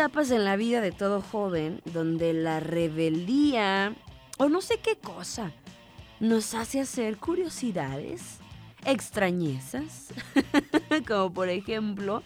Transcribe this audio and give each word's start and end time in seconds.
Etapas 0.00 0.30
en 0.30 0.46
la 0.46 0.56
vida 0.56 0.80
de 0.80 0.92
todo 0.92 1.20
joven 1.20 1.82
donde 1.84 2.32
la 2.32 2.58
rebeldía 2.58 3.92
o 4.38 4.48
no 4.48 4.62
sé 4.62 4.78
qué 4.78 4.96
cosa 4.96 5.52
nos 6.20 6.54
hace 6.54 6.80
hacer 6.80 7.18
curiosidades, 7.18 8.38
extrañezas, 8.86 10.08
como 11.06 11.34
por 11.34 11.50
ejemplo 11.50 12.22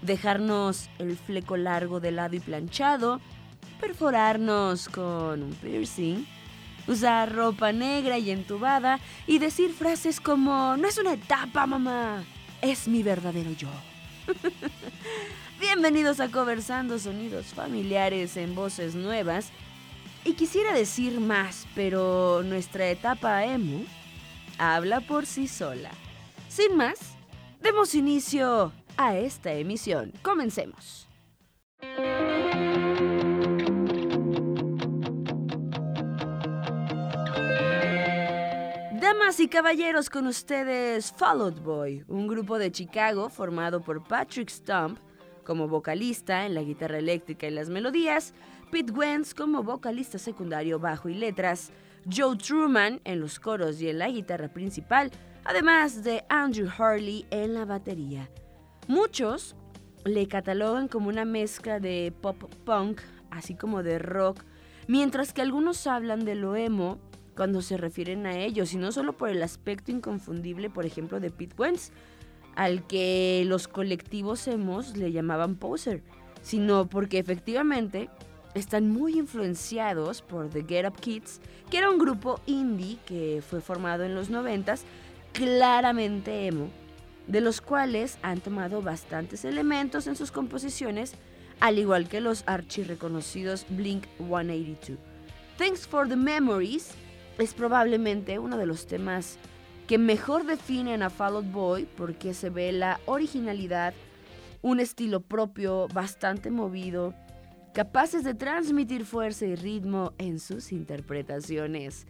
dejarnos 0.00 0.88
el 0.98 1.16
fleco 1.16 1.56
largo 1.56 2.00
de 2.00 2.10
lado 2.10 2.34
y 2.34 2.40
planchado, 2.40 3.20
perforarnos 3.80 4.88
con 4.88 5.44
un 5.44 5.54
piercing, 5.62 6.26
usar 6.88 7.32
ropa 7.32 7.70
negra 7.70 8.18
y 8.18 8.32
entubada 8.32 8.98
y 9.28 9.38
decir 9.38 9.72
frases 9.72 10.20
como 10.20 10.76
no 10.76 10.88
es 10.88 10.98
una 10.98 11.12
etapa, 11.12 11.68
mamá, 11.68 12.24
es 12.60 12.88
mi 12.88 13.04
verdadero 13.04 13.52
yo. 13.52 13.68
Bienvenidos 15.62 16.18
a 16.18 16.28
Conversando 16.28 16.98
Sonidos 16.98 17.54
Familiares 17.54 18.36
en 18.36 18.56
Voces 18.56 18.96
Nuevas. 18.96 19.52
Y 20.24 20.32
quisiera 20.32 20.72
decir 20.74 21.20
más, 21.20 21.68
pero 21.76 22.42
nuestra 22.42 22.88
etapa 22.88 23.44
emo 23.44 23.84
habla 24.58 25.00
por 25.02 25.24
sí 25.24 25.46
sola. 25.46 25.92
Sin 26.48 26.76
más, 26.76 27.14
demos 27.60 27.94
inicio 27.94 28.72
a 28.96 29.16
esta 29.16 29.52
emisión. 29.52 30.12
Comencemos. 30.22 31.08
Damas 39.00 39.38
y 39.38 39.46
caballeros, 39.46 40.10
con 40.10 40.26
ustedes 40.26 41.12
Fall 41.12 41.40
Out 41.40 41.62
Boy, 41.62 42.04
un 42.08 42.26
grupo 42.26 42.58
de 42.58 42.72
Chicago 42.72 43.28
formado 43.28 43.80
por 43.80 44.02
Patrick 44.02 44.50
Stump 44.50 44.98
como 45.44 45.68
vocalista 45.68 46.46
en 46.46 46.54
la 46.54 46.62
guitarra 46.62 46.98
eléctrica 46.98 47.46
y 47.46 47.50
las 47.50 47.68
melodías, 47.68 48.34
Pete 48.70 48.92
Wentz 48.92 49.34
como 49.34 49.62
vocalista 49.62 50.18
secundario 50.18 50.78
bajo 50.78 51.08
y 51.08 51.14
letras, 51.14 51.72
Joe 52.10 52.36
Truman 52.36 53.00
en 53.04 53.20
los 53.20 53.38
coros 53.38 53.80
y 53.80 53.88
en 53.88 53.98
la 53.98 54.08
guitarra 54.08 54.48
principal, 54.48 55.10
además 55.44 56.02
de 56.04 56.24
Andrew 56.28 56.68
Harley 56.76 57.26
en 57.30 57.54
la 57.54 57.64
batería. 57.64 58.28
Muchos 58.88 59.56
le 60.04 60.26
catalogan 60.26 60.88
como 60.88 61.08
una 61.08 61.24
mezcla 61.24 61.80
de 61.80 62.12
pop 62.20 62.42
punk, 62.64 63.00
así 63.30 63.54
como 63.54 63.82
de 63.82 63.98
rock, 63.98 64.42
mientras 64.88 65.32
que 65.32 65.42
algunos 65.42 65.86
hablan 65.86 66.24
de 66.24 66.34
lo 66.34 66.56
emo 66.56 66.98
cuando 67.36 67.62
se 67.62 67.76
refieren 67.76 68.26
a 68.26 68.36
ellos, 68.38 68.74
y 68.74 68.76
no 68.76 68.92
solo 68.92 69.16
por 69.16 69.28
el 69.28 69.42
aspecto 69.42 69.90
inconfundible, 69.90 70.68
por 70.70 70.84
ejemplo, 70.84 71.18
de 71.20 71.30
Pete 71.30 71.54
Wentz, 71.56 71.90
al 72.54 72.86
que 72.86 73.44
los 73.46 73.68
colectivos 73.68 74.46
emos 74.48 74.96
le 74.96 75.12
llamaban 75.12 75.56
poser, 75.56 76.02
sino 76.42 76.88
porque 76.88 77.18
efectivamente 77.18 78.08
están 78.54 78.90
muy 78.90 79.18
influenciados 79.18 80.22
por 80.22 80.50
The 80.50 80.64
Get 80.64 80.86
Up 80.86 81.00
Kids, 81.00 81.40
que 81.70 81.78
era 81.78 81.90
un 81.90 81.98
grupo 81.98 82.40
indie 82.46 82.98
que 83.06 83.42
fue 83.46 83.60
formado 83.60 84.04
en 84.04 84.14
los 84.14 84.28
90 84.30 84.74
claramente 85.32 86.46
emo, 86.46 86.68
de 87.26 87.40
los 87.40 87.60
cuales 87.60 88.18
han 88.22 88.40
tomado 88.40 88.82
bastantes 88.82 89.44
elementos 89.44 90.06
en 90.06 90.16
sus 90.16 90.30
composiciones, 90.30 91.14
al 91.60 91.78
igual 91.78 92.08
que 92.08 92.20
los 92.20 92.44
archirreconocidos 92.46 93.66
Blink 93.70 94.04
182. 94.18 94.98
Thanks 95.56 95.86
for 95.86 96.08
the 96.08 96.16
Memories 96.16 96.90
es 97.38 97.54
probablemente 97.54 98.38
uno 98.38 98.58
de 98.58 98.66
los 98.66 98.86
temas 98.86 99.38
que 99.92 99.98
mejor 99.98 100.46
definen 100.46 101.02
a 101.02 101.10
Fall 101.10 101.36
Out 101.36 101.52
Boy 101.52 101.84
porque 101.98 102.32
se 102.32 102.48
ve 102.48 102.72
la 102.72 102.98
originalidad, 103.04 103.92
un 104.62 104.80
estilo 104.80 105.20
propio 105.20 105.86
bastante 105.88 106.50
movido, 106.50 107.12
capaces 107.74 108.24
de 108.24 108.32
transmitir 108.32 109.04
fuerza 109.04 109.44
y 109.44 109.54
ritmo 109.54 110.14
en 110.16 110.40
sus 110.40 110.72
interpretaciones. 110.72 112.06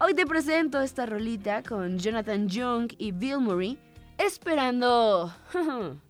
Hoy 0.00 0.14
te 0.14 0.24
presento 0.24 0.80
esta 0.80 1.04
rolita 1.04 1.62
con 1.62 1.98
Jonathan 1.98 2.48
Young 2.48 2.94
y 2.96 3.12
Bill 3.12 3.40
Murray, 3.40 3.78
esperando 4.16 5.30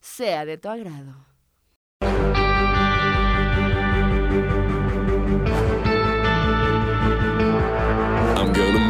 sea 0.00 0.44
de 0.44 0.56
tu 0.56 0.68
agrado. 0.68 1.16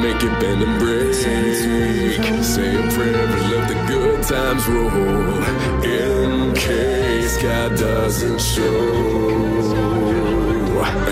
Make 0.07 0.23
it 0.23 0.41
bend 0.41 0.63
and 0.63 0.79
break. 0.79 1.13
Say 1.15 2.71
a 2.77 2.83
prayer 2.95 3.27
and 3.27 3.51
let 3.51 3.65
the 3.73 3.79
good 3.93 4.23
times 4.23 4.65
roll. 4.69 5.43
In 5.83 6.55
case 6.55 7.43
God 7.43 7.71
doesn't 7.77 8.41
show. 8.41 9.37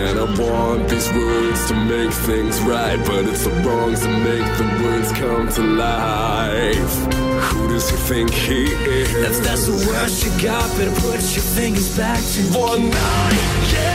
And 0.05 0.19
I 0.19 0.27
want 0.41 0.88
these 0.88 1.10
words 1.12 1.60
to 1.69 1.75
make 1.93 2.12
things 2.12 2.60
right, 2.62 2.99
but 3.09 3.22
it's 3.31 3.44
the 3.44 3.55
wrongs 3.65 4.00
that 4.03 4.16
make 4.31 4.49
the 4.60 4.69
words 4.84 5.11
come 5.12 5.49
to 5.56 5.62
life. 5.62 6.97
Who 7.49 7.69
does 7.69 7.91
he 7.91 7.97
think 8.11 8.31
he 8.31 8.62
is? 8.65 9.15
If 9.31 9.44
that's 9.44 9.66
the 9.66 9.78
worst 9.88 10.25
you 10.25 10.31
got, 10.43 10.66
better 10.76 10.94
put 11.00 11.21
your 11.34 11.47
fingers 11.59 11.91
back 11.97 12.21
to 12.34 12.41
One 12.59 12.91
night, 12.91 13.41
yeah, 13.72 13.94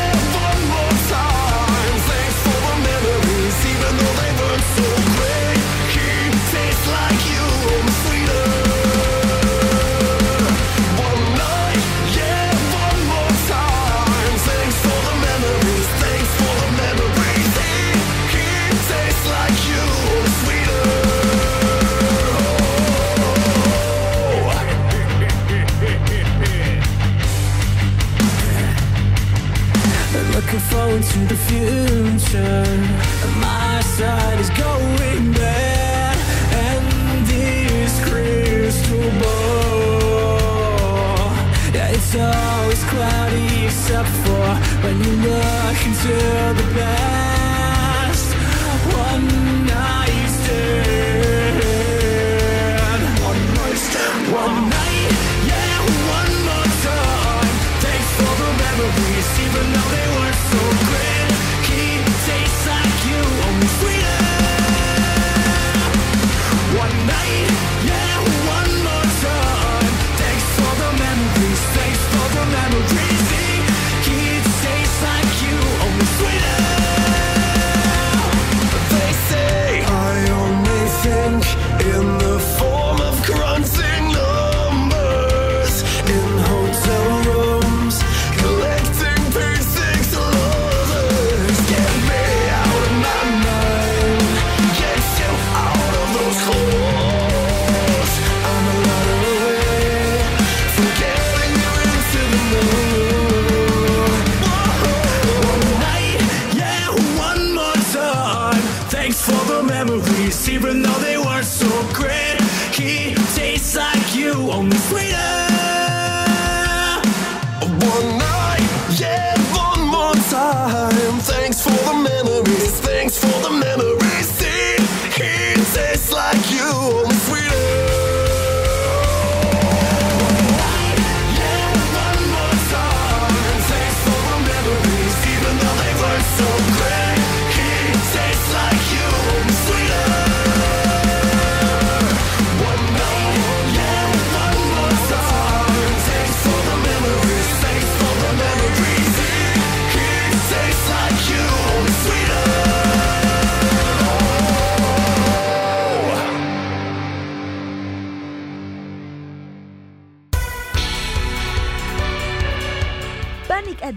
only 114.52 114.78
sweet 114.78 115.19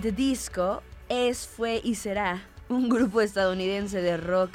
the 0.02 0.10
Disco 0.10 0.82
es, 1.08 1.46
fue 1.46 1.81
y 1.84 1.94
será 1.94 2.43
un 2.69 2.88
grupo 2.88 3.20
estadounidense 3.20 4.02
de 4.02 4.16
rock 4.16 4.50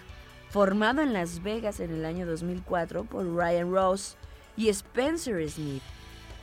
formado 0.50 1.02
en 1.02 1.14
Las 1.14 1.42
Vegas 1.42 1.80
en 1.80 1.94
el 1.94 2.04
año 2.04 2.26
2004 2.26 3.06
por 3.06 3.26
Ryan 3.26 3.72
Ross 3.72 4.18
y 4.58 4.68
Spencer 4.68 5.50
Smith. 5.50 5.82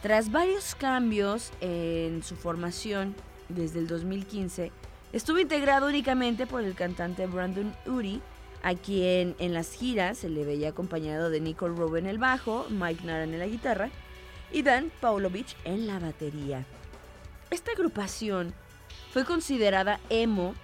Tras 0.01 0.33
varios 0.33 0.75
cambios 0.75 1.53
en 1.61 2.23
su 2.23 2.35
formación 2.35 3.15
desde 3.51 3.81
el 3.81 3.89
2015, 3.89 4.73
estuvo 5.12 5.39
integrado 5.39 5.87
únicamente 5.87 6.47
por 6.47 6.65
el 6.65 6.75
cantante 6.75 7.27
Brandon 7.27 7.77
Urie, 7.85 8.23
a 8.62 8.75
quien 8.75 9.37
en 9.39 9.53
las 9.53 9.75
giras 9.75 10.17
se 10.17 10.31
le 10.31 10.47
veía 10.47 10.71
acompañado 10.71 11.29
de 11.29 11.41
Nicole 11.41 11.77
Rowe 11.77 11.99
en 11.99 12.07
el 12.07 12.17
bajo, 12.17 12.67
Mike 12.71 13.05
Naran 13.05 13.35
en 13.35 13.39
la 13.39 13.47
guitarra 13.49 13.91
y 14.50 14.62
Dan 14.62 14.91
Paulovich 15.03 15.57
en 15.65 15.87
la 15.87 15.99
batería. 15.99 16.65
Esta 17.50 17.73
agrupación 17.73 18.55
fue 19.14 19.25
considerada 19.25 20.00
emo 20.11 20.56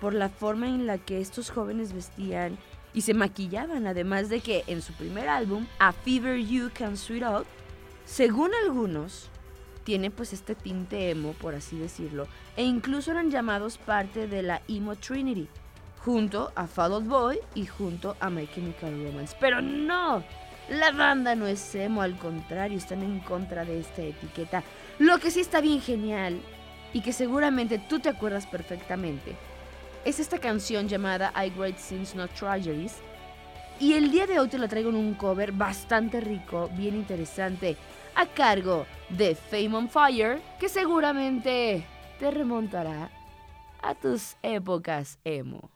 por 0.00 0.14
la 0.14 0.30
forma 0.30 0.66
en 0.68 0.86
la 0.86 0.96
que 0.96 1.20
estos 1.20 1.50
jóvenes 1.50 1.92
vestían 1.92 2.56
y 2.94 3.02
se 3.02 3.12
maquillaban, 3.12 3.86
además 3.86 4.30
de 4.30 4.40
que 4.40 4.64
en 4.68 4.80
su 4.80 4.94
primer 4.94 5.28
álbum, 5.28 5.66
A 5.78 5.92
Fever 5.92 6.38
You 6.38 6.70
Can 6.72 6.96
Sweet 6.96 7.22
Out, 7.24 7.46
según 8.06 8.52
algunos, 8.64 9.28
tiene 9.84 10.10
pues 10.10 10.32
este 10.32 10.54
tinte 10.54 11.10
emo, 11.10 11.34
por 11.34 11.54
así 11.54 11.78
decirlo, 11.78 12.26
e 12.56 12.64
incluso 12.64 13.10
eran 13.10 13.30
llamados 13.30 13.76
parte 13.76 14.26
de 14.26 14.44
la 14.44 14.62
Emo 14.66 14.96
Trinity, 14.96 15.46
junto 15.98 16.52
a 16.54 16.66
Fall 16.66 16.94
Out 16.94 17.04
Boy 17.04 17.38
y 17.54 17.66
junto 17.66 18.16
a 18.18 18.30
My 18.30 18.48
Chemical 18.48 18.98
Romance. 19.04 19.36
Pero 19.38 19.60
no, 19.60 20.24
la 20.70 20.90
banda 20.92 21.34
no 21.34 21.46
es 21.46 21.74
emo, 21.74 22.00
al 22.00 22.16
contrario, 22.16 22.78
están 22.78 23.02
en 23.02 23.20
contra 23.20 23.66
de 23.66 23.78
esta 23.78 24.00
etiqueta. 24.00 24.62
Lo 24.98 25.18
que 25.18 25.30
sí 25.30 25.40
está 25.40 25.60
bien 25.60 25.82
genial 25.82 26.40
y 26.92 27.00
que 27.00 27.12
seguramente 27.12 27.78
tú 27.78 28.00
te 28.00 28.08
acuerdas 28.08 28.46
perfectamente 28.46 29.36
es 30.04 30.18
esta 30.18 30.38
canción 30.38 30.88
llamada 30.88 31.32
I 31.36 31.50
Great 31.50 31.78
Sins 31.78 32.14
Not 32.14 32.30
Tragedies. 32.32 32.96
Y 33.78 33.94
el 33.94 34.10
día 34.10 34.26
de 34.26 34.38
hoy 34.38 34.48
te 34.48 34.58
la 34.58 34.68
traigo 34.68 34.90
en 34.90 34.96
un 34.96 35.14
cover 35.14 35.52
bastante 35.52 36.20
rico, 36.20 36.70
bien 36.74 36.94
interesante, 36.94 37.76
a 38.14 38.26
cargo 38.26 38.86
de 39.08 39.34
Fame 39.34 39.74
on 39.74 39.88
Fire, 39.88 40.40
que 40.58 40.68
seguramente 40.68 41.86
te 42.18 42.30
remontará 42.30 43.10
a 43.82 43.94
tus 43.94 44.36
épocas 44.42 45.18
emo. 45.24 45.70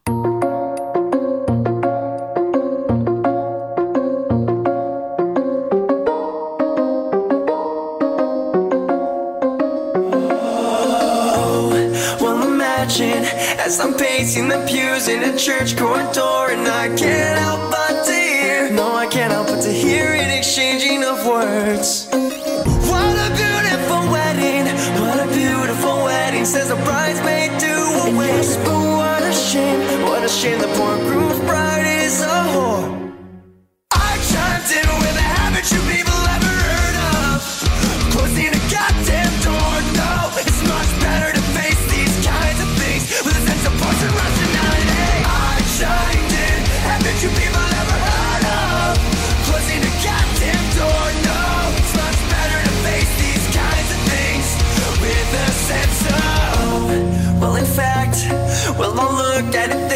Imagine 12.84 13.24
as 13.64 13.80
I'm 13.80 13.94
pacing 13.94 14.48
the 14.48 14.62
pews 14.68 15.08
in 15.08 15.22
a 15.22 15.34
church 15.38 15.74
corridor, 15.74 16.52
and 16.52 16.68
I 16.68 16.94
can't 16.94 17.38
help 17.38 17.70
but 17.70 18.04
to 18.04 18.12
hear. 18.12 18.70
No, 18.70 18.94
I 18.94 19.06
can't 19.06 19.32
help 19.32 19.46
but 19.46 19.62
to 19.62 19.72
hear 19.72 20.12
it 20.12 20.28
exchanging 20.28 21.02
of 21.02 21.26
words. 21.26 22.08
What 22.12 23.16
a 23.24 23.30
beautiful 23.40 24.04
wedding! 24.12 24.66
What 25.00 25.18
a 25.18 25.32
beautiful 25.32 26.04
wedding! 26.04 26.44
Says 26.44 26.68
a 26.68 26.76
bridesmaid 26.76 27.58
to 27.60 27.72
a 27.72 28.18
wedding. 28.18 28.36
Yes, 28.36 28.58
but 28.58 28.76
what 28.76 29.22
a 29.22 29.32
shame! 29.32 30.02
What 30.02 30.22
a 30.22 30.28
shame 30.28 30.60
the 30.60 30.68
poor 30.76 30.98
groom's 31.08 31.33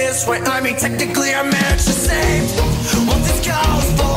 this 0.08 0.26
way. 0.26 0.40
I 0.40 0.60
mean, 0.62 0.76
technically 0.76 1.34
our 1.34 1.44
marriage 1.44 1.80
is 1.80 2.08
saved 2.08 2.56
Well, 3.06 3.18
this 3.18 3.46
calls 3.46 4.07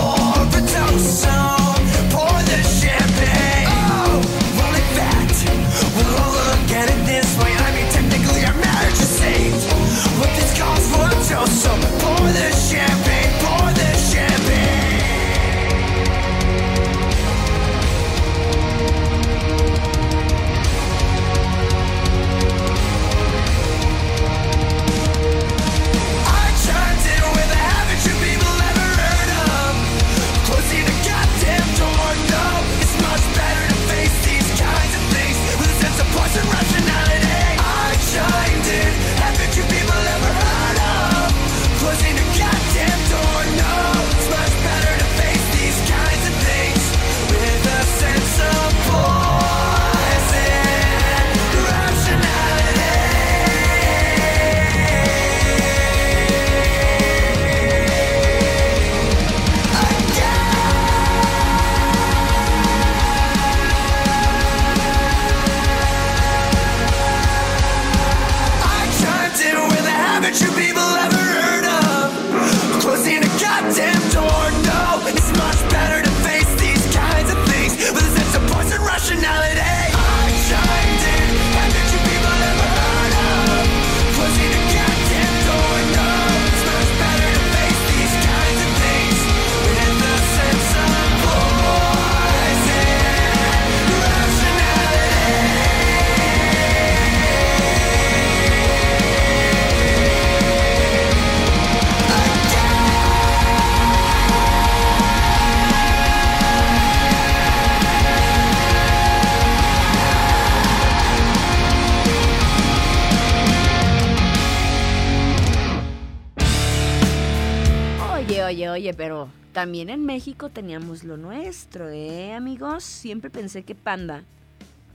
pero 118.94 119.30
también 119.54 119.90
en 119.90 120.06
México 120.06 120.50
teníamos 120.50 121.04
lo 121.04 121.18
nuestro, 121.18 121.90
¿eh, 121.90 122.33
amigos? 122.33 122.83
Siempre 122.83 123.30
pensé 123.30 123.64
que 123.64 123.76
Panda 123.76 124.24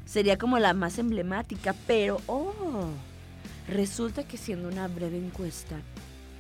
sería 0.05 0.39
como 0.39 0.59
la 0.59 0.73
más 0.73 0.99
emblemática, 0.99 1.75
pero, 1.87 2.21
oh, 2.27 2.89
resulta 3.69 4.27
que 4.27 4.37
siendo 4.37 4.69
una 4.69 4.89
breve 4.89 5.19
encuesta, 5.19 5.77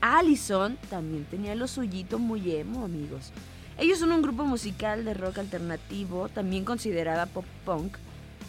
Allison 0.00 0.76
también 0.88 1.24
tenía 1.24 1.54
lo 1.54 1.68
suyito 1.68 2.18
muy 2.18 2.52
emo, 2.52 2.84
amigos. 2.84 3.32
Ellos 3.78 3.98
son 3.98 4.12
un 4.12 4.22
grupo 4.22 4.44
musical 4.44 5.04
de 5.04 5.14
rock 5.14 5.38
alternativo, 5.38 6.28
también 6.28 6.64
considerada 6.64 7.26
pop 7.26 7.44
punk, 7.64 7.96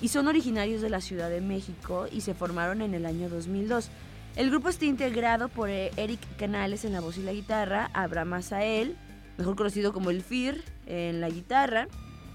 y 0.01 0.09
son 0.09 0.27
originarios 0.27 0.81
de 0.81 0.89
la 0.89 1.01
Ciudad 1.01 1.29
de 1.29 1.41
México 1.41 2.07
y 2.11 2.21
se 2.21 2.33
formaron 2.33 2.81
en 2.81 2.93
el 2.93 3.05
año 3.05 3.27
2002. 3.29 3.89
El 4.37 4.51
grupo 4.51 4.69
está 4.69 4.85
integrado 4.85 5.49
por 5.49 5.67
eh, 5.67 5.89
Eric 5.97 6.19
Canales 6.37 6.85
en 6.85 6.93
la 6.93 7.01
voz 7.01 7.17
y 7.17 7.23
la 7.23 7.33
guitarra, 7.33 7.89
Abraham 7.95 8.33
Azael, 8.33 8.95
mejor 9.39 9.55
conocido 9.55 9.93
como 9.93 10.11
el 10.11 10.21
FIR, 10.21 10.63
en 10.85 11.21
la 11.21 11.29
guitarra, 11.29 11.87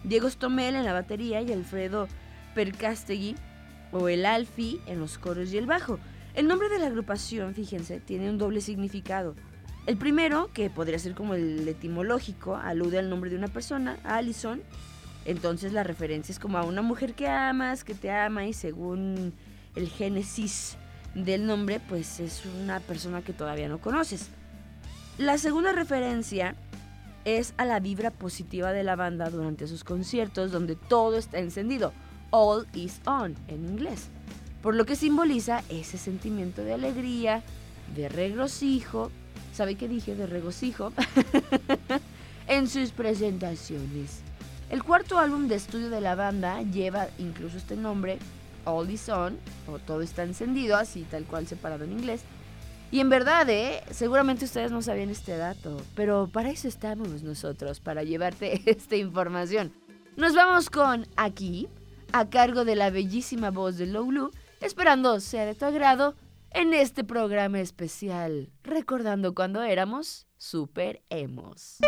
Diego 0.02 0.28
Stomel 0.28 0.75
en 0.75 0.85
la 0.85 0.94
batería 0.94 1.40
y 1.42 1.52
Alfredo 1.52 2.09
Percastegui 2.56 3.37
o 3.92 4.09
el 4.09 4.26
Alfi 4.26 4.80
en 4.87 4.99
los 4.99 5.16
coros 5.16 5.52
y 5.52 5.59
el 5.59 5.66
bajo. 5.66 6.00
El 6.35 6.49
nombre 6.49 6.68
de 6.68 6.80
la 6.80 6.88
agrupación, 6.88 7.54
fíjense, 7.54 8.00
tiene 8.00 8.28
un 8.28 8.37
doble 8.37 8.62
significado. 8.62 9.37
El 9.87 9.97
primero, 9.97 10.50
que 10.52 10.71
podría 10.71 10.99
ser 10.99 11.14
como 11.14 11.35
el 11.35 11.68
etimológico, 11.68 12.56
alude 12.56 12.99
al 12.99 13.11
nombre 13.11 13.30
de 13.30 13.37
una 13.37 13.47
persona, 13.47 13.97
Allison. 14.02 14.61
Entonces 15.25 15.73
la 15.73 15.85
referencia 15.85 16.32
es 16.32 16.40
como 16.40 16.59
a 16.59 16.64
una 16.64 16.82
mujer 16.82 17.14
que 17.14 17.28
amas, 17.28 17.85
que 17.85 17.94
te 17.94 18.11
ama 18.11 18.44
y 18.44 18.54
según 18.54 19.32
el 19.76 19.88
génesis 19.88 20.76
del 21.14 21.47
nombre, 21.47 21.81
pues 21.88 22.21
es 22.21 22.42
una 22.62 22.81
persona 22.81 23.23
que 23.23 23.33
todavía 23.33 23.69
no 23.69 23.78
conoces. 23.78 24.28
La 25.19 25.38
segunda 25.38 25.73
referencia 25.73 26.54
es 27.25 27.54
a 27.57 27.64
la 27.64 27.81
vibra 27.81 28.11
positiva 28.11 28.73
de 28.73 28.83
la 28.83 28.97
banda 28.97 29.31
durante 29.31 29.66
sus 29.66 29.85
conciertos 29.85 30.50
donde 30.50 30.76
todo 30.76 31.16
está 31.16 31.38
encendido. 31.38 31.92
All 32.31 32.66
is 32.75 33.00
on 33.07 33.37
en 33.49 33.64
inglés. 33.66 34.09
Por 34.62 34.75
lo 34.75 34.87
que 34.87 34.97
simboliza 34.97 35.62
ese 35.69 35.99
sentimiento 35.99 36.62
de 36.62 36.75
alegría, 36.75 37.42
de 37.95 38.09
regocijo. 38.09 39.11
¿Sabe 39.52 39.75
qué 39.75 39.88
dije? 39.88 40.14
De 40.14 40.26
regocijo. 40.26 40.92
en 42.49 42.69
sus 42.69 42.90
presentaciones. 42.90 44.21
El 44.71 44.83
cuarto 44.83 45.19
álbum 45.19 45.49
de 45.49 45.57
estudio 45.57 45.90
de 45.90 46.00
la 46.00 46.14
banda 46.14 46.62
lleva 46.62 47.09
incluso 47.19 47.59
este 47.59 47.76
nombre, 47.76 48.19
All 48.64 48.90
Is 48.90 49.09
On, 49.09 49.38
o 49.66 49.78
Todo 49.78 50.02
está 50.02 50.23
encendido, 50.23 50.76
así 50.76 51.07
tal 51.11 51.25
cual 51.25 51.47
separado 51.47 51.85
en 51.85 51.92
inglés. 51.92 52.23
Y 52.90 53.00
en 53.00 53.09
verdad, 53.09 53.49
¿eh? 53.49 53.83
seguramente 53.90 54.45
ustedes 54.45 54.71
no 54.71 54.83
sabían 54.83 55.09
este 55.09 55.37
dato, 55.37 55.81
pero 55.95 56.28
para 56.31 56.50
eso 56.50 56.69
estamos 56.69 57.23
nosotros, 57.23 57.81
para 57.81 58.02
llevarte 58.02 58.61
esta 58.71 58.97
información. 58.97 59.73
Nos 60.16 60.35
vamos 60.35 60.69
con 60.69 61.07
Aquí, 61.16 61.69
a 62.12 62.28
cargo 62.28 62.66
de 62.66 62.76
la 62.76 62.90
bellísima 62.90 63.50
voz 63.50 63.78
de 63.78 63.87
Lowlu, 63.87 64.31
esperando 64.61 65.21
sea 65.21 65.47
de 65.47 65.54
tu 65.54 65.64
agrado 65.64 66.14
en 66.50 66.75
este 66.75 67.02
programa 67.02 67.61
especial, 67.61 68.50
recordando 68.62 69.35
cuando 69.35 69.62
éramos 69.62 70.26
super 70.37 71.02
emos. 71.09 71.78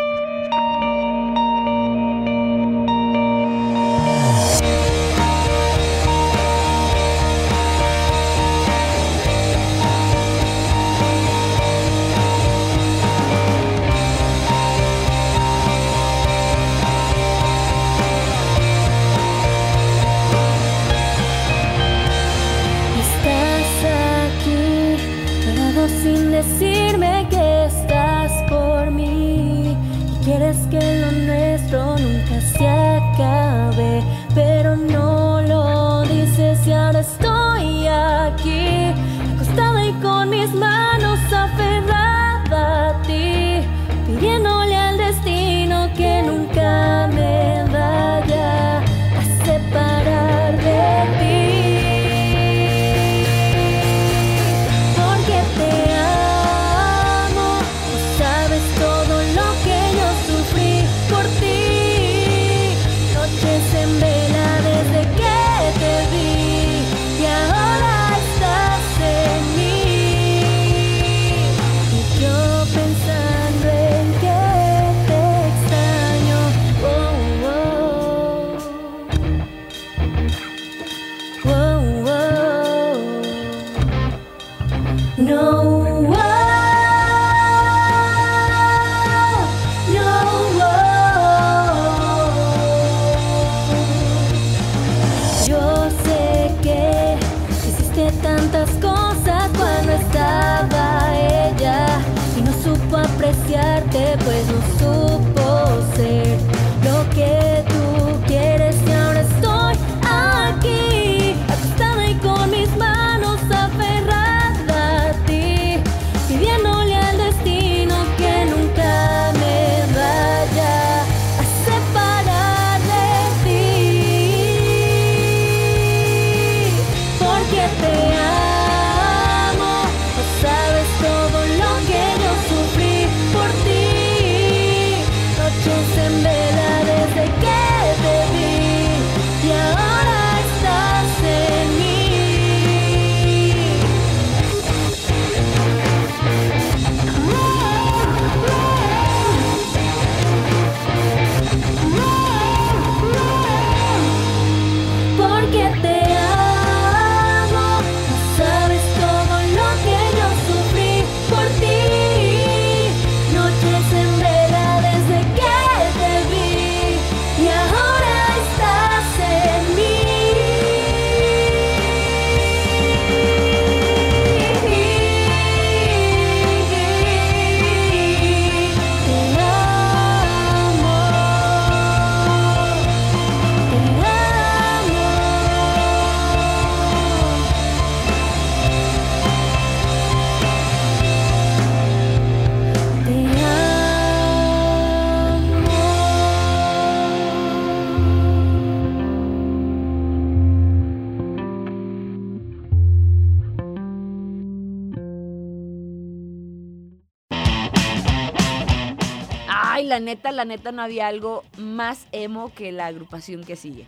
Neta, 210.05 210.31
la 210.31 210.45
neta 210.45 210.71
no 210.71 210.81
había 210.81 211.07
algo 211.07 211.43
más 211.57 212.07
emo 212.13 212.53
que 212.53 212.71
la 212.71 212.85
agrupación 212.85 213.43
que 213.43 213.57
sigue. 213.57 213.87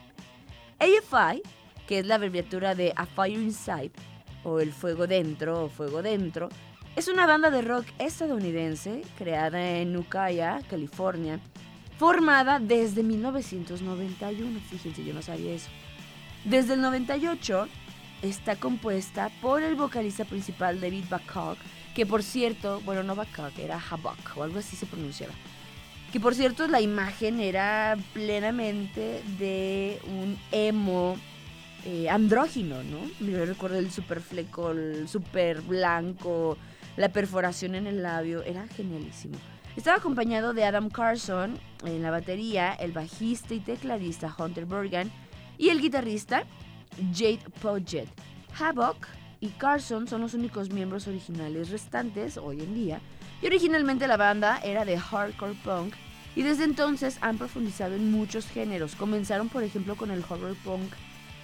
AFI, 0.79 1.41
que 1.87 1.99
es 1.99 2.05
la 2.05 2.15
abreviatura 2.15 2.75
de 2.75 2.91
A 2.95 3.05
Fire 3.05 3.39
Inside, 3.39 3.91
o 4.43 4.59
El 4.59 4.73
Fuego 4.73 5.07
Dentro, 5.07 5.65
o 5.65 5.69
Fuego 5.69 6.01
Dentro, 6.01 6.49
es 6.95 7.07
una 7.07 7.25
banda 7.25 7.49
de 7.49 7.61
rock 7.61 7.85
estadounidense 7.99 9.03
creada 9.17 9.77
en 9.77 9.95
Ukiah, 9.95 10.61
California, 10.69 11.39
formada 11.97 12.59
desde 12.59 13.03
1991. 13.03 14.59
Fíjense, 14.69 15.05
yo 15.05 15.13
no 15.13 15.21
sabía 15.21 15.53
eso. 15.53 15.69
Desde 16.43 16.73
el 16.73 16.81
98 16.81 17.67
está 18.21 18.55
compuesta 18.55 19.29
por 19.41 19.61
el 19.61 19.75
vocalista 19.75 20.25
principal 20.25 20.81
David 20.81 21.05
Baccock, 21.09 21.57
que 21.93 22.05
por 22.05 22.23
cierto, 22.23 22.81
bueno, 22.81 23.03
no 23.03 23.15
Baccock, 23.15 23.57
era 23.59 23.79
Habak 23.79 24.35
o 24.35 24.43
algo 24.43 24.59
así 24.59 24.75
se 24.75 24.85
pronunciaba. 24.85 25.33
Que 26.17 26.21
por 26.21 26.33
cierto 26.33 26.67
la 26.67 26.81
imagen 26.81 27.39
era 27.39 27.95
plenamente 28.11 29.21
de 29.37 29.99
un 30.07 30.35
emo 30.51 31.15
eh, 31.85 32.09
andrógino, 32.09 32.81
¿no? 32.81 32.97
Yo 33.19 33.45
recuerdo 33.45 33.77
el 33.77 33.91
super 33.91 34.19
fleco, 34.19 34.71
el 34.71 35.07
super 35.07 35.61
blanco, 35.61 36.57
la 36.95 37.09
perforación 37.09 37.75
en 37.75 37.85
el 37.85 38.01
labio, 38.01 38.41
era 38.41 38.67
genialísimo. 38.67 39.35
Estaba 39.75 39.97
acompañado 39.97 40.55
de 40.55 40.65
Adam 40.65 40.89
Carson 40.89 41.59
en 41.85 42.01
la 42.01 42.09
batería, 42.09 42.73
el 42.73 42.93
bajista 42.93 43.53
y 43.53 43.59
tecladista 43.59 44.35
Hunter 44.35 44.65
Bergen 44.65 45.11
y 45.59 45.69
el 45.69 45.79
guitarrista 45.79 46.45
Jade 47.13 47.45
Podget. 47.61 48.09
Havoc 48.59 49.05
y 49.39 49.49
Carson 49.49 50.07
son 50.07 50.21
los 50.21 50.33
únicos 50.33 50.71
miembros 50.71 51.07
originales 51.07 51.69
restantes 51.69 52.37
hoy 52.37 52.61
en 52.61 52.73
día, 52.73 53.01
y 53.39 53.45
originalmente 53.45 54.07
la 54.07 54.17
banda 54.17 54.59
era 54.63 54.83
de 54.83 54.97
hardcore 54.97 55.53
punk, 55.63 55.93
y 56.37 56.43
desde 56.43 56.65
entonces 56.65 57.17
han 57.21 57.39
profundizado 57.39 57.95
en 57.95 58.11
muchos 58.11 58.47
géneros. 58.47 58.95
Comenzaron 58.95 59.49
por 59.49 59.63
ejemplo 59.63 59.95
con 59.95 60.11
el 60.11 60.23
horror 60.29 60.55
punk 60.63 60.93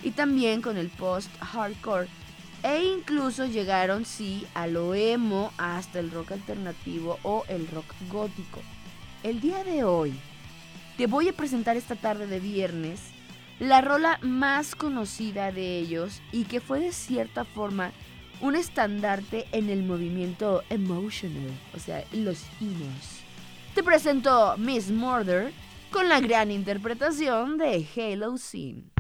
y 0.04 0.12
también 0.12 0.62
con 0.62 0.78
el 0.78 0.90
post-hardcore, 0.90 2.08
e 2.62 2.84
incluso 2.84 3.46
llegaron 3.48 4.06
sí 4.06 4.46
a 4.54 4.68
lo 4.68 4.94
emo 4.94 5.52
hasta 5.58 6.00
el 6.00 6.12
rock 6.12 6.34
alternativo 6.34 7.18
o 7.24 7.44
el 7.48 7.68
rock 7.70 7.92
gótico. 8.12 8.62
El 9.24 9.42
día 9.42 9.64
de 9.64 9.84
hoy 9.84 10.14
te 10.96 11.08
voy 11.08 11.28
a 11.28 11.34
presentar 11.34 11.76
esta 11.76 11.96
tarde 11.96 12.28
de 12.28 12.40
viernes 12.40 13.02
la 13.60 13.82
rola 13.82 14.20
más 14.22 14.76
conocida 14.76 15.52
de 15.52 15.80
ellos 15.80 16.22
y 16.32 16.44
que 16.44 16.62
fue 16.62 16.80
de 16.80 16.92
cierta 16.92 17.46
forma 17.46 17.94
un 18.42 18.56
estandarte 18.56 19.48
en 19.54 19.72
el 19.72 19.82
movimiento 19.82 20.64
emotional, 20.70 21.50
o 21.76 21.80
sea, 21.80 22.04
los 22.12 22.44
hinos. 22.62 23.23
Te 23.74 23.82
presento 23.82 24.56
Miss 24.58 24.92
Murder 24.92 25.52
con 25.92 26.08
la 26.08 26.20
gran 26.20 26.52
interpretación 26.52 27.58
de 27.58 27.88
Halo 27.96 28.38
Scene. 28.38 28.92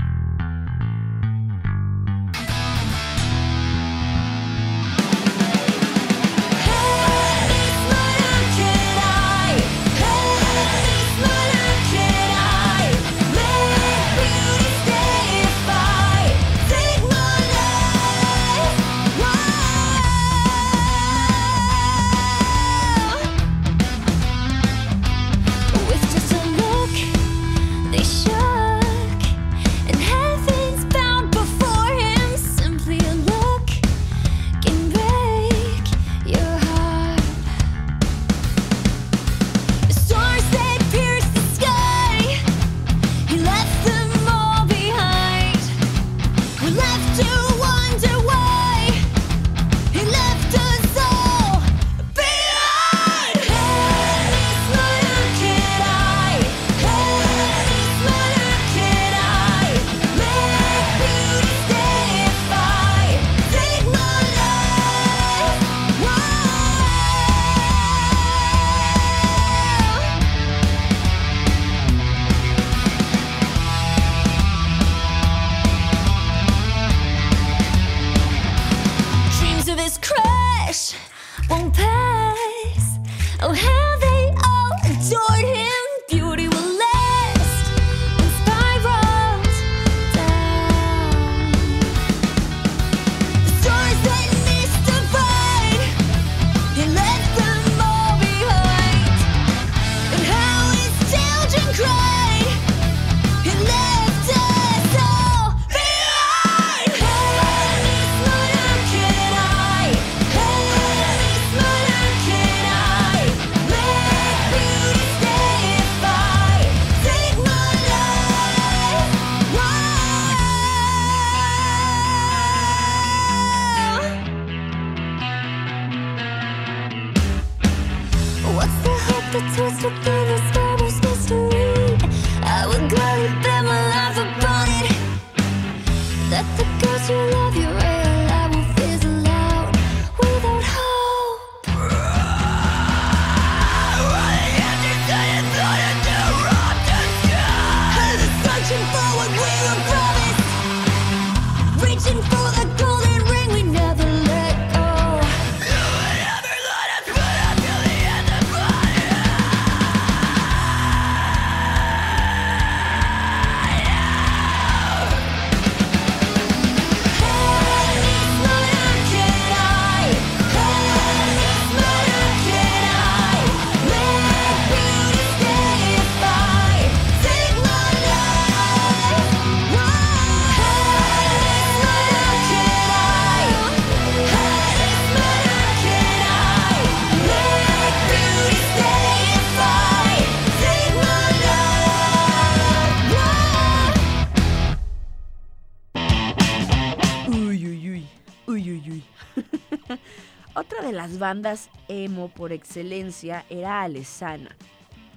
Bandas 201.23 201.69
emo 201.87 202.27
por 202.27 202.51
excelencia 202.51 203.45
era 203.49 203.81
Alesana. 203.81 204.49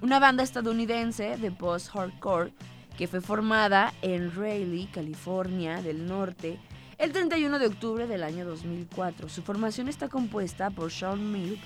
una 0.01 0.19
banda 0.19 0.41
estadounidense 0.41 1.35
de 1.35 1.51
post-hardcore 1.51 2.53
que 2.97 3.09
fue 3.09 3.19
formada 3.19 3.93
en 4.01 4.33
Raleigh, 4.33 4.87
California 4.93 5.81
del 5.81 6.05
Norte, 6.05 6.59
el 6.97 7.11
31 7.11 7.59
de 7.59 7.67
octubre 7.67 8.07
del 8.07 8.23
año 8.23 8.45
2004. 8.45 9.27
Su 9.27 9.41
formación 9.41 9.89
está 9.89 10.07
compuesta 10.07 10.69
por 10.69 10.93
Sean 10.93 11.29
Milk 11.29 11.59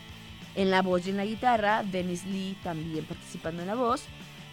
en 0.56 0.72
la 0.72 0.82
voz 0.82 1.06
y 1.06 1.12
en 1.12 1.18
la 1.18 1.26
guitarra, 1.26 1.84
Dennis 1.84 2.26
Lee 2.26 2.58
también 2.64 3.06
participando 3.06 3.62
en 3.62 3.68
la 3.68 3.76
voz, 3.76 4.06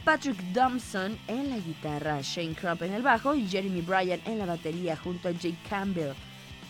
Patrick 0.04 0.52
Thompson 0.52 1.16
en 1.28 1.48
la 1.48 1.56
guitarra, 1.56 2.20
Shane 2.20 2.54
Crump 2.54 2.82
en 2.82 2.92
el 2.92 3.02
bajo 3.02 3.34
y 3.34 3.48
Jeremy 3.48 3.80
Bryan 3.80 4.20
en 4.26 4.38
la 4.38 4.44
batería 4.44 4.98
junto 4.98 5.28
a 5.28 5.32
Jake 5.32 5.56
Campbell 5.66 6.12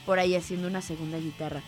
por 0.07 0.21
ahí 0.21 0.37
haciendo 0.37 0.69
una 0.69 0.83
segunda 0.83 1.19
guitarra. 1.19 1.63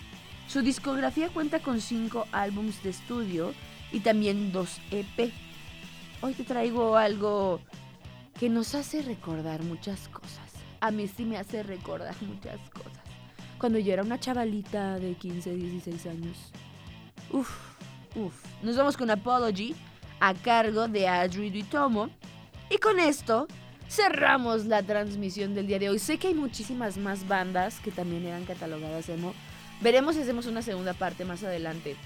Su 0.50 0.62
discografía 0.62 1.28
cuenta 1.28 1.60
con 1.60 1.80
cinco 1.80 2.26
álbums 2.32 2.82
de 2.82 2.90
estudio 2.90 3.54
y 3.92 4.00
también 4.00 4.50
dos 4.50 4.80
EP. 4.90 5.32
Hoy 6.22 6.34
te 6.34 6.42
traigo 6.42 6.96
algo 6.96 7.60
que 8.36 8.48
nos 8.48 8.74
hace 8.74 9.02
recordar 9.02 9.62
muchas 9.62 10.08
cosas. 10.08 10.50
A 10.80 10.90
mí 10.90 11.06
sí 11.06 11.24
me 11.24 11.36
hace 11.36 11.62
recordar 11.62 12.16
muchas 12.22 12.58
cosas. 12.70 12.98
Cuando 13.60 13.78
yo 13.78 13.92
era 13.92 14.02
una 14.02 14.18
chavalita 14.18 14.98
de 14.98 15.14
15, 15.14 15.54
16 15.54 16.06
años. 16.06 16.36
Uf, 17.30 17.48
uf. 18.16 18.34
Nos 18.64 18.76
vamos 18.76 18.96
con 18.96 19.08
Apology 19.08 19.76
a 20.18 20.34
cargo 20.34 20.88
de 20.88 21.06
Adri 21.06 21.50
Duitomo. 21.50 22.10
Y 22.68 22.78
con 22.78 22.98
esto 22.98 23.46
cerramos 23.88 24.66
la 24.66 24.82
transmisión 24.82 25.54
del 25.54 25.68
día 25.68 25.78
de 25.78 25.90
hoy. 25.90 26.00
Sé 26.00 26.18
que 26.18 26.26
hay 26.26 26.34
muchísimas 26.34 26.96
más 26.96 27.28
bandas 27.28 27.78
que 27.78 27.92
también 27.92 28.26
eran 28.26 28.44
catalogadas 28.46 29.08
emo. 29.08 29.32
Veremos 29.80 30.14
si 30.14 30.22
hacemos 30.22 30.46
una 30.46 30.62
segunda 30.62 30.94
parte 30.94 31.24
más 31.24 31.42
adelante. 31.42 31.96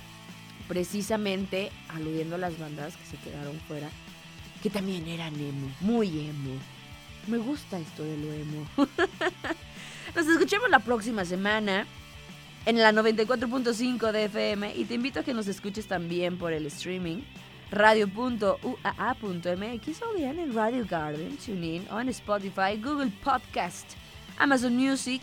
Precisamente 0.69 1.71
aludiendo 1.89 2.37
a 2.37 2.39
las 2.39 2.59
bandas 2.59 2.97
que 2.97 3.05
se 3.05 3.17
quedaron 3.19 3.59
fuera, 3.69 3.91
que 4.63 4.71
también 4.71 5.07
eran 5.09 5.35
emo, 5.35 5.71
muy 5.81 6.09
emo. 6.09 6.59
Me 7.27 7.39
gusta 7.39 7.79
esto 7.79 8.03
de 8.03 8.17
lo 8.17 8.33
emo. 8.33 8.67
Nos 10.15 10.27
escuchamos 10.27 10.71
la 10.71 10.79
próxima 10.79 11.25
semana 11.25 11.87
en 12.67 12.79
la 12.79 12.93
94.5 12.93 14.13
de 14.13 14.25
FM 14.25 14.77
y 14.77 14.85
te 14.85 14.95
invito 14.95 15.21
a 15.21 15.23
que 15.23 15.35
nos 15.35 15.49
escuches 15.49 15.87
también 15.87 16.39
por 16.39 16.53
el 16.53 16.67
streaming 16.67 17.23
radio.uaa.mx 17.71 18.59
o 20.03 20.15
bien 20.17 20.39
en 20.39 20.55
Radio 20.55 20.87
Garden, 20.89 21.37
TuneIn 21.37 21.87
o 21.91 22.01
en 22.01 22.09
Spotify, 22.11 22.81
Google 22.83 23.11
Podcast, 23.23 23.87
Amazon 24.39 24.77
Music 24.77 25.21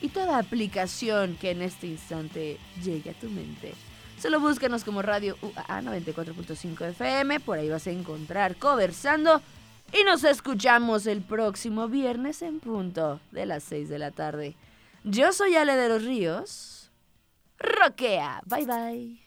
y 0.00 0.08
toda 0.08 0.38
aplicación 0.38 1.36
que 1.36 1.50
en 1.50 1.62
este 1.62 1.86
instante 1.86 2.58
llegue 2.82 3.10
a 3.10 3.14
tu 3.14 3.28
mente. 3.28 3.74
Solo 4.18 4.40
búscanos 4.40 4.84
como 4.84 5.02
Radio 5.02 5.36
UAA 5.42 5.82
94.5 5.82 6.88
FM, 6.90 7.40
por 7.40 7.58
ahí 7.58 7.68
vas 7.68 7.86
a 7.86 7.90
encontrar 7.90 8.56
conversando 8.56 9.42
y 9.92 10.04
nos 10.04 10.24
escuchamos 10.24 11.06
el 11.06 11.22
próximo 11.22 11.88
viernes 11.88 12.42
en 12.42 12.60
punto 12.60 13.20
de 13.30 13.46
las 13.46 13.62
6 13.64 13.88
de 13.88 13.98
la 13.98 14.10
tarde. 14.10 14.56
Yo 15.04 15.32
soy 15.32 15.54
Ale 15.54 15.76
de 15.76 15.88
los 15.88 16.02
Ríos. 16.02 16.90
Roquea. 17.58 18.42
Bye 18.46 18.66
bye. 18.66 19.25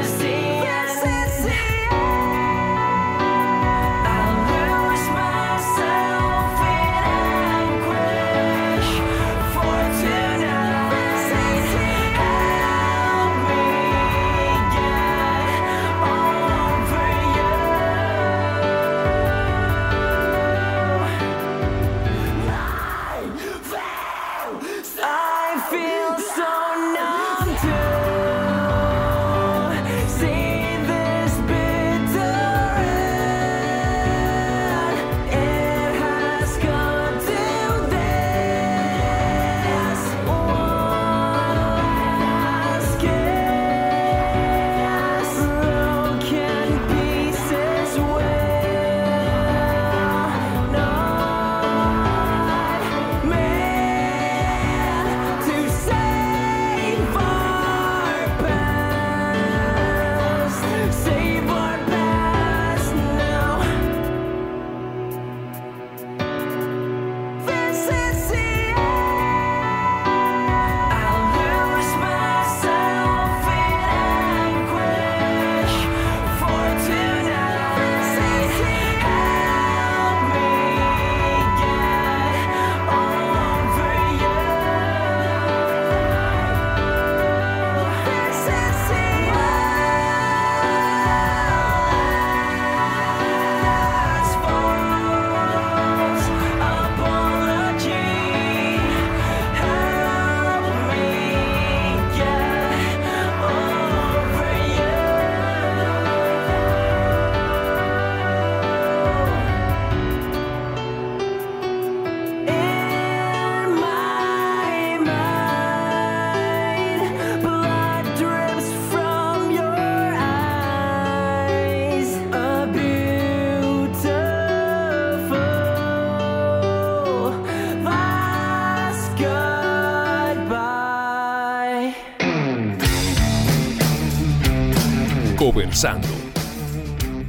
This 0.00 0.22
is 0.22 0.59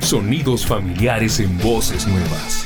Sonidos 0.02 0.66
familiares 0.66 1.40
en 1.40 1.58
voces 1.60 2.06
nuevas. 2.06 2.61